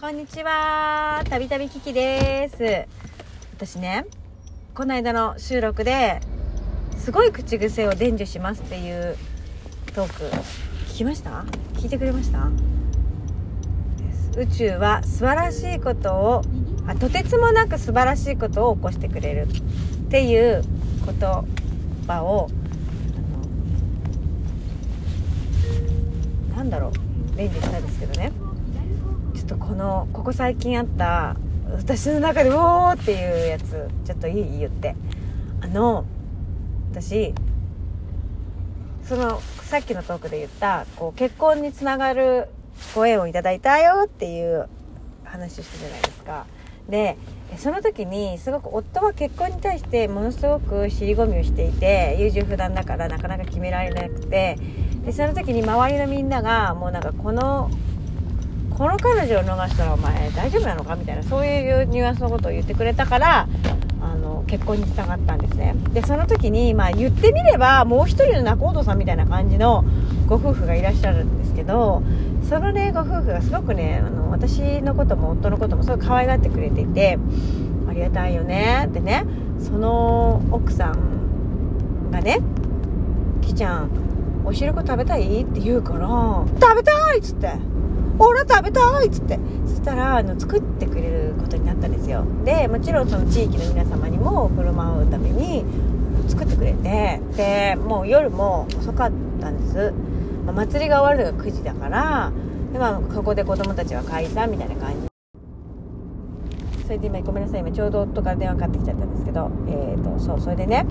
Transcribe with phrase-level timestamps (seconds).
[0.00, 1.22] こんにちは。
[1.28, 2.88] たびたびキキです。
[3.52, 4.06] 私ね、
[4.74, 6.22] この間の収録で、
[6.96, 9.14] すごい口癖を伝授しますっていう
[9.94, 10.22] トーク、
[10.92, 11.44] 聞きました？
[11.74, 12.48] 聞いてくれました？
[14.40, 16.42] 宇宙は素晴らしいことを
[16.86, 20.62] あ、とてつもなく素晴らしいことを起こしてくれるっていう
[21.04, 21.14] 言
[22.06, 22.48] 葉を、
[26.56, 28.32] なんだろう、伝授したんですけどね。
[29.50, 31.34] とこのここ最近あった
[31.72, 34.94] 私の中で「おー!」っていうやつちょっといい言って
[35.60, 36.04] あの
[36.92, 37.34] 私
[39.02, 42.46] そのさっきのトークで言ったこう結婚につながる
[42.94, 44.68] ご縁をいただいたよっていう
[45.24, 46.46] 話をしたじゃないですか
[46.88, 47.16] で
[47.56, 54.56] その時にすごく夫は結婚に対してものすごく尻込みをしていて優柔不断だからなかなか決められなくて
[55.04, 57.68] でその時に周りのみんながもうなんかこの
[58.76, 60.96] この彼女を逃したらお前大丈夫なのか？
[60.96, 63.46] みたいなそういうニュアンスのことを言ってくれたから
[64.00, 69.84] あの結婚につながったんですねでその時に、まあ、言ってみればもう一人の仲人さんみたいな感じの
[70.26, 72.02] ご夫婦がいらっしゃるんですけど
[72.48, 77.18] そのねご夫婦がすごくねあの私のことも夫のこともすごい可愛がってくれていて
[77.88, 79.24] ありがたいよねってね
[79.58, 82.38] その奥さんがね
[83.42, 83.90] 「きちゃん
[84.44, 86.08] お汁粉食べたい?」って言うから
[86.60, 87.50] 「食べたい!」っつって
[88.20, 89.38] 俺食べたいっつって。
[89.66, 92.24] そしたらあの作ってくれることになったんですよ。
[92.44, 95.64] でもちろんその地域の皆様にも振る舞うために
[96.28, 97.20] 作ってくれて。
[97.36, 99.94] でもう夜も遅かったんです、
[100.44, 102.30] まあ、祭りが終わるのが9時だから
[102.72, 105.08] で、まあ、ここで子供たちは解散みたいな感じ。
[106.84, 107.60] それで今ごめんなさい。
[107.60, 109.50] 今ちょうど夫から電話かかってきちゃったんですけど。
[109.68, 110.84] えー、とそうそれでね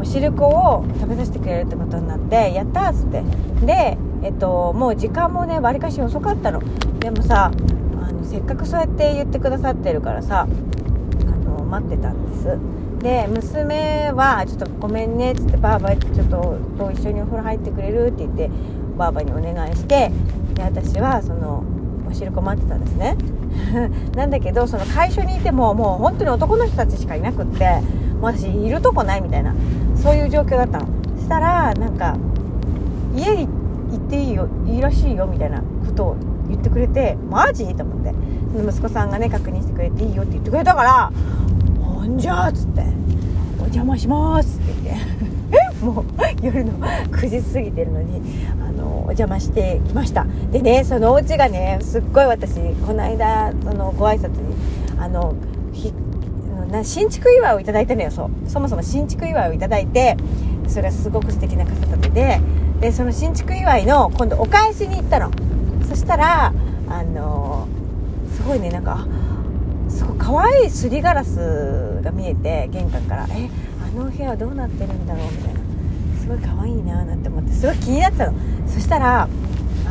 [0.00, 3.22] お汁粉を食べさせてくれるってことになってやったっつって。
[3.64, 6.60] でえっともう時間もねわりかし遅かったの。
[7.00, 7.50] でもさ
[8.02, 12.58] あのせっかくそうやって言ってくださってるからさあの待ってたんです。
[13.02, 18.50] で娘は「ちょっとごめんね」っつって「ばあばちょっとと一緒にお風呂入ってくれる?」って言って
[18.96, 20.10] ばあばにお願いして
[20.54, 21.62] で私はその
[22.08, 23.16] お汁粉待ってたんですね。
[24.16, 27.64] なんだけどその会所にいてももう本当に男の人たちしかいなくって
[28.20, 29.54] もう私いるとこないみたいな
[29.94, 30.86] そういう状況だったの。
[31.16, 32.16] そしたらなんか
[33.14, 33.57] 家行って
[33.90, 36.16] 行っていいよいいらしいよみたいなことを
[36.48, 37.74] 言ってくれてマジ？
[37.74, 38.14] と思って。
[38.52, 41.12] その息子さんがね確認してくれていいよって言ってくれたから
[41.80, 42.82] 「ほんじゃ」っつって
[43.60, 45.28] 「お邪魔します」って言って。
[45.84, 46.04] もう
[46.42, 48.20] 夜の9時過ぎてるのに
[48.60, 50.26] あのお邪魔してきました。
[50.50, 54.54] でねそのお家がねすっごい私この間そのご挨拶に
[54.98, 55.34] あの
[55.72, 55.92] ひ
[56.72, 58.30] な新築祝いをいただいたのよそう。
[58.48, 60.16] そもそも新築祝いをいただいて
[60.66, 62.40] それがすごく素敵な傘立てで
[62.80, 65.30] でその新築祝いの今度お返しに行ったの。
[65.88, 66.52] そしたら
[66.88, 67.66] あの
[68.36, 69.06] すごいねなんか
[69.88, 73.26] すごい可愛いすりガラスが見えて玄関から。
[73.30, 73.48] え
[73.84, 75.60] あのお部屋はどうなってるんだろうみたいな。
[76.20, 78.38] すごい可愛いななんて思ってすごい気になってたの。
[78.66, 79.28] そしたらあ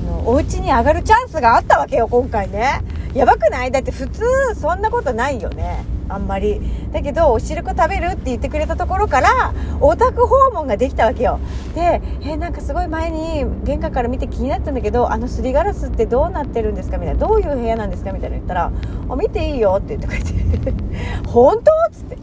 [0.00, 2.80] のお家に上がるチャンスがあったわけよ今回ね。
[3.14, 3.70] やばくない？
[3.70, 4.22] だって普通
[4.54, 5.84] そんなことないよね。
[6.08, 6.60] あんまり。
[6.92, 11.38] だけどお汁粉食べるって言ってくれたところからお宅訪問ができたわけよ。
[11.74, 16.98] でえなんかすごい前に玄関から見て気になったんだけどあのすりガラスってどうなってるんですか？
[16.98, 17.26] みたいな。
[17.26, 18.12] どういう部屋なんですか？
[18.12, 18.72] みたいな言ったら
[19.08, 20.74] あ見ていいよって言ってくれて。
[21.28, 21.70] 本当？
[21.70, 22.18] っつって。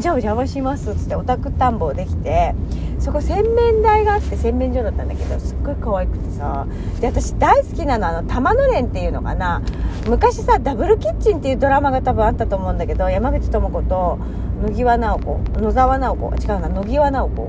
[0.00, 0.90] じゃあお邪魔します。
[0.90, 2.54] っつってお宅田んぼできて。
[3.04, 6.66] そこ洗面台があって洗面所だったんだけどすっごい可愛くてさ。
[7.02, 9.60] で私大好きなのあの玉のれんっていうのかな。
[10.08, 14.18] 昔さダブルキッチンっていうドラマが多分あったと思うんだけど山口智子と
[14.62, 17.48] 野際直子野沢直子違うな野際直子。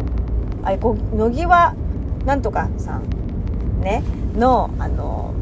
[0.64, 1.74] あれこ野際
[2.26, 3.80] なんとかさん。
[3.80, 4.04] ね。
[4.36, 5.34] のあの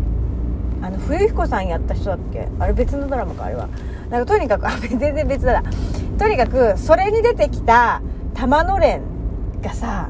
[0.84, 2.50] あの冬彦さんやった人だっけ？
[2.60, 3.68] あれ別のドラマかあれは。
[4.12, 5.72] なんかとにかくあ全然別だな。
[6.20, 8.04] とにかくそれに出てきた
[8.36, 9.02] 玉のれん
[9.64, 10.10] がさ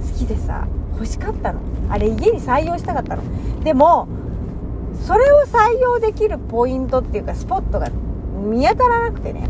[0.00, 1.60] 好きでさ欲しかったの。
[1.88, 3.22] あれ家に採用したかったの。
[3.62, 4.08] でも
[5.06, 7.88] それを採用できるポイントっていうかスポットが
[8.50, 9.48] 見当たらなくてね。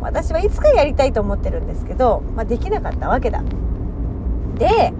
[0.00, 3.42] 私はいつかやりたいと思ってるんですけど、まあ、できなかったわけだ。
[4.56, 4.92] で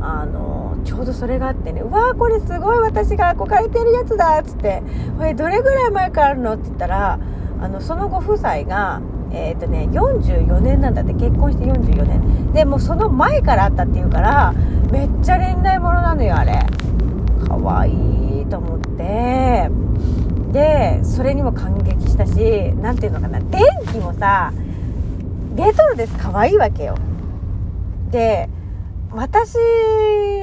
[0.00, 4.82] あのちょうどそれがあってね「うわーこれすごい私が憧れてるやつだ」っつって
[5.18, 7.18] 「これどれぐらい前からあるの?」って言ったら
[7.60, 9.00] あのそのご夫妻が
[9.32, 12.52] えっ、ー、とね44年なんだって結婚して44年。
[12.52, 14.52] でもうその前からあったっていうから
[14.90, 16.58] めっちゃ年代物なのよあれ。
[17.46, 19.70] かわいいと思って。
[20.52, 23.62] でそれにも感激したし何ていうのかな電
[23.92, 24.52] 気もさ
[25.54, 26.96] レトロです可愛いわけよ。
[28.10, 28.48] で
[29.12, 29.56] 私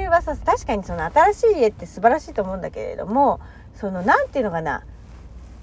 [0.09, 3.39] はさ確かにその新しい家って素晴らしいと思うんだけれども
[3.75, 4.83] その何ていうのかな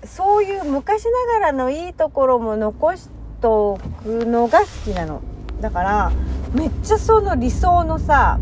[0.06, 3.09] そういう昔ながらのいいところも残し
[3.41, 5.21] ておくのが好きなの。
[5.61, 6.12] だから
[6.55, 8.39] めっちゃその理想のさ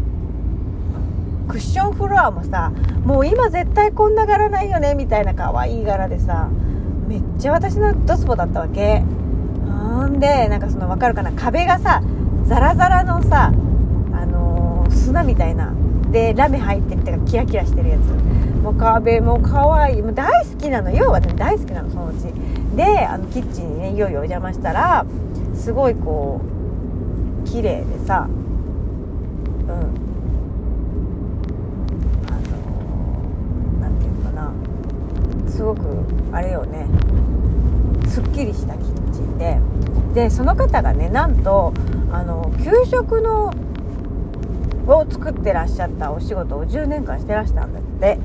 [1.49, 2.73] クッションフロアもさ
[3.05, 6.49] もう今絶対こんな柄ないよねみたいな可愛い柄でさ
[7.07, 9.03] めっちゃ私のドスポだったわけ。
[9.67, 11.33] なんでなんかその分かるかな？
[11.33, 12.03] 壁がさ
[12.45, 13.51] ザラザラのさあ
[14.27, 15.73] のー、砂みたいな
[16.13, 18.01] でラメ入ってってかキラキラしてるやつ。
[18.63, 20.03] もう壁も可愛い。
[20.03, 20.91] もう大好きなの。
[20.91, 22.33] 要はね大好きなのそのうち。
[22.77, 25.05] であのキッチンにねいよいよお邪魔したら
[25.55, 26.41] すごいこ
[27.45, 28.29] う綺麗でさ。
[28.29, 28.33] う
[29.65, 29.71] ん。
[32.29, 32.53] あの
[33.81, 34.53] 何て言うかな。
[35.51, 35.81] すごく
[36.31, 36.87] あれよね。
[38.07, 39.59] すっきりしたキッチンで。
[40.15, 41.73] でその方がねなんと
[42.13, 43.51] あの給食の
[44.87, 48.19] を作ってらっしゃったお仕事を10年間してらしたんだって。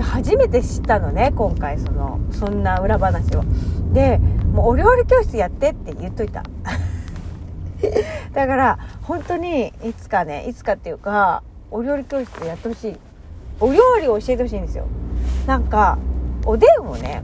[0.00, 3.44] 初めて知ったのね今回そのそんな裏話を。
[3.92, 4.18] で
[4.52, 6.42] もうお料理教室やってって言っといた。
[8.32, 12.96] だから本当にいつかねいつかっていうかお料理教室やってほしい。
[13.60, 14.86] お料理を教えてほしいんですよ。
[15.46, 15.98] なんか
[16.46, 17.22] おでんをね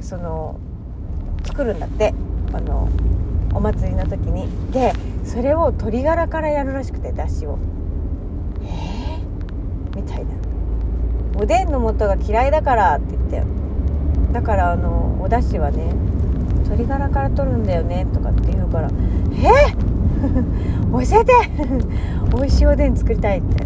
[0.00, 0.56] その
[1.44, 2.12] 作るんだって。
[2.52, 2.88] あの
[3.54, 4.48] お祭りの時に。
[4.72, 4.92] で
[5.24, 7.58] それを鶏ガラからやるらしくてだしを、
[10.00, 10.30] みたいな。
[11.36, 13.60] おでんの素が嫌いだからって言って。
[14.32, 15.92] だからあのおだしはね
[16.64, 18.90] 鶏ガラから取るんだよねとかって言うから。
[19.32, 19.72] え、
[20.92, 21.32] 教えて！
[22.36, 23.64] 美味しいおでん作りたいって。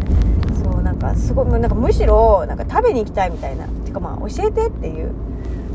[0.63, 3.65] そうなんかすごいなんかむしろなんか食べに行きたいみたいな。
[3.85, 5.11] てかまあ教えてっていう。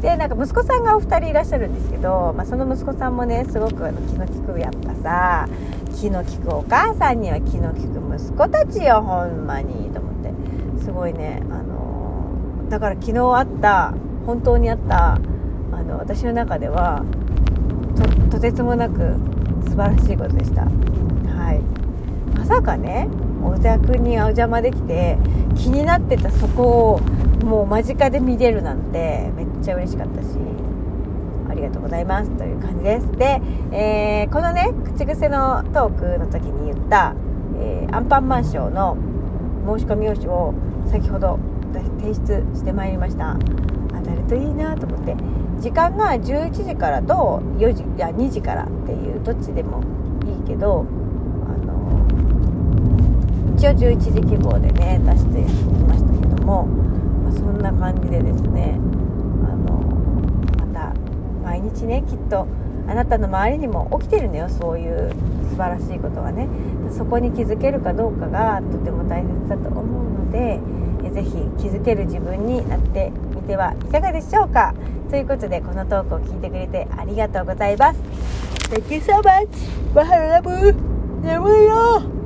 [0.01, 5.49] でなんか息子さんがお二人いらっしゃるんですけど、まあ、その息子さんもねすごくあの気の利くやっぱさ
[5.95, 10.10] 気の利くお母さんには気の利く息子たちよほんまにと思って。
[10.91, 11.41] すごいね。
[11.51, 13.95] あのだから昨日あった
[14.27, 15.19] 本当にあったあ
[15.85, 17.05] の私の中では
[18.29, 19.15] とてつもなく
[19.69, 20.63] 素晴らしいことでした。
[20.63, 20.69] は
[21.53, 21.61] い。
[22.37, 23.09] まさかね
[23.45, 25.17] お宅にお邪魔できて
[25.55, 27.01] 気になってたそこを
[27.45, 30.27] もう間近で見れるなんてめっちゃ嬉しかったし
[31.49, 33.13] ありがとうございますという感じです。
[33.13, 33.41] で、
[33.71, 37.15] えー、このね口癖のトークの時に言った、
[37.61, 38.97] えー、アンパンマンショーの
[39.79, 40.55] 申し込み用紙を
[40.91, 41.39] 先ほど
[42.01, 43.37] 提出してまいりました。
[43.91, 45.17] 当たるといいなと思って。
[45.61, 49.83] 時間が11時からと4時いや2時からっていうどっちでも
[50.27, 50.87] いいけど
[51.45, 52.07] あの
[53.59, 55.53] 一応11時希望でね出してき
[55.85, 58.79] ましたけどもまそんな感じでですね
[59.45, 59.83] あの
[60.59, 60.95] また
[61.45, 62.47] 毎日ねきっと
[62.89, 65.13] あなたの周りにも起きてるのよそういう
[65.51, 66.49] 素晴らしいことがね。
[66.91, 69.85] そこに気づけるかどうかがとても大切だと思う
[70.27, 70.61] ので
[71.13, 74.75] 是非気づける自分になってみてはいかがでしょうか。
[75.11, 78.01] ということでこのトークを聞いてくれてありがとうございます。
[78.71, 79.49] Thank you so much!
[79.93, 80.73] マハラブ
[81.23, 82.20] 眠い